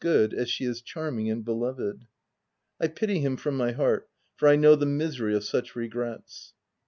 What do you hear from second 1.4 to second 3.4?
be loved. I pity him